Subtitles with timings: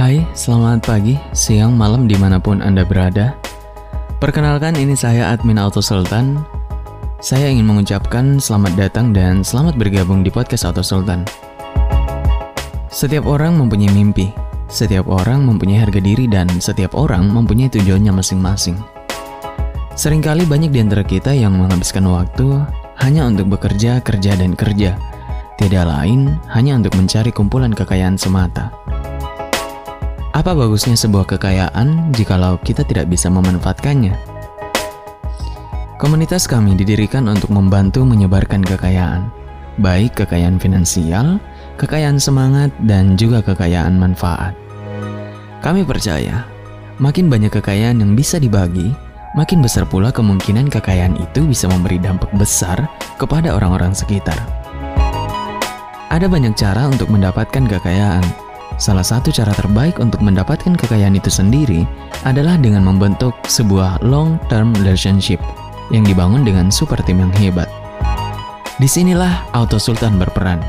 [0.00, 3.36] Hai, selamat pagi, siang, malam di mana pun Anda berada.
[4.16, 6.40] Perkenalkan ini saya admin Auto Sultan.
[7.20, 11.28] Saya ingin mengucapkan selamat datang dan selamat bergabung di podcast Auto Sultan.
[12.88, 14.32] Setiap orang mempunyai mimpi,
[14.72, 18.80] setiap orang mempunyai harga diri dan setiap orang mempunyai tujuannya masing-masing.
[20.00, 22.56] Seringkali banyak di antara kita yang menghabiskan waktu
[23.04, 24.96] hanya untuk bekerja, kerja, dan kerja.
[25.60, 28.79] Tidak lain hanya untuk mencari kumpulan kekayaan semata.
[30.30, 34.14] Apa bagusnya sebuah kekayaan jikalau kita tidak bisa memanfaatkannya?
[35.98, 39.26] Komunitas kami didirikan untuk membantu menyebarkan kekayaan,
[39.82, 41.42] baik kekayaan finansial,
[41.82, 44.54] kekayaan semangat, dan juga kekayaan manfaat.
[45.66, 46.46] Kami percaya,
[47.02, 48.94] makin banyak kekayaan yang bisa dibagi,
[49.34, 52.86] makin besar pula kemungkinan kekayaan itu bisa memberi dampak besar
[53.18, 54.38] kepada orang-orang sekitar.
[56.06, 58.49] Ada banyak cara untuk mendapatkan kekayaan,
[58.80, 61.84] Salah satu cara terbaik untuk mendapatkan kekayaan itu sendiri
[62.24, 65.36] adalah dengan membentuk sebuah long-term relationship
[65.92, 67.68] yang dibangun dengan super tim yang hebat.
[68.80, 70.64] Di sinilah Auto Sultan berperan.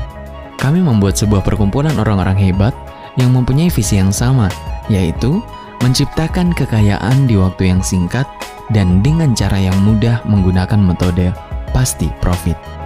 [0.60, 2.76] Kami membuat sebuah perkumpulan orang-orang hebat
[3.16, 4.52] yang mempunyai visi yang sama,
[4.92, 5.40] yaitu
[5.80, 8.28] menciptakan kekayaan di waktu yang singkat
[8.76, 11.32] dan dengan cara yang mudah menggunakan metode
[11.72, 12.81] pasti profit.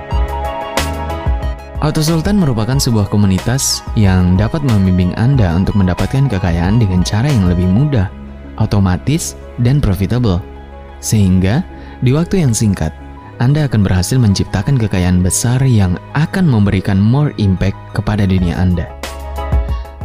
[1.85, 7.53] Auto Sultan merupakan sebuah komunitas yang dapat membimbing Anda untuk mendapatkan kekayaan dengan cara yang
[7.53, 8.09] lebih mudah,
[8.57, 10.41] otomatis, dan profitable.
[11.05, 11.61] Sehingga,
[12.01, 12.97] di waktu yang singkat,
[13.45, 18.89] Anda akan berhasil menciptakan kekayaan besar yang akan memberikan more impact kepada dunia Anda.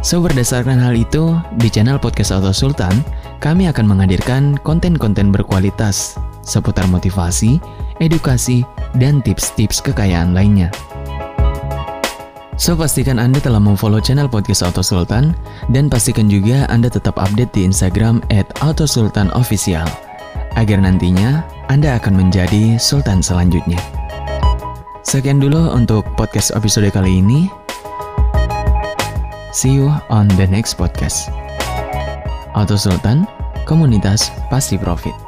[0.04, 3.00] So, berdasarkan hal itu, di channel Podcast Auto Sultan,
[3.40, 7.62] kami akan menghadirkan konten-konten berkualitas seputar motivasi,
[8.02, 8.66] edukasi,
[9.00, 10.68] dan tips-tips kekayaan lainnya.
[12.60, 15.32] So pastikan Anda telah memfollow channel podcast Auto Sultan
[15.72, 19.88] dan pastikan juga Anda tetap update di Instagram at Auto Sultan Official
[20.56, 21.40] agar nantinya
[21.72, 23.80] Anda akan menjadi Sultan selanjutnya.
[25.02, 27.48] Sekian dulu untuk podcast episode kali ini.
[29.52, 31.32] See you on the next podcast.
[32.52, 33.24] Auto Sultan,
[33.64, 35.21] komunitas pasti profit.